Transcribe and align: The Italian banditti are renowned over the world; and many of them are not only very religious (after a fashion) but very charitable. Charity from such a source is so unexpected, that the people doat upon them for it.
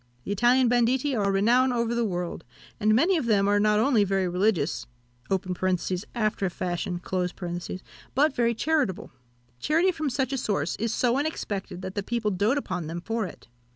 The 0.23 0.31
Italian 0.31 0.67
banditti 0.67 1.15
are 1.15 1.31
renowned 1.31 1.73
over 1.73 1.93
the 1.93 2.03
world; 2.03 2.43
and 2.79 2.95
many 2.95 3.17
of 3.17 3.27
them 3.27 3.47
are 3.47 3.59
not 3.59 3.77
only 3.77 4.03
very 4.03 4.27
religious 4.27 4.87
(after 6.15 6.45
a 6.47 6.49
fashion) 6.49 6.99
but 8.15 8.35
very 8.35 8.55
charitable. 8.55 9.11
Charity 9.59 9.91
from 9.91 10.09
such 10.09 10.33
a 10.33 10.39
source 10.39 10.75
is 10.77 10.91
so 10.91 11.17
unexpected, 11.19 11.83
that 11.83 11.93
the 11.93 12.01
people 12.01 12.31
doat 12.31 12.57
upon 12.57 12.87
them 12.87 12.99
for 13.01 13.27
it. 13.27 13.47